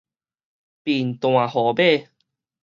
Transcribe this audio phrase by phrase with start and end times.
[0.83, 2.09] 貧惰河馬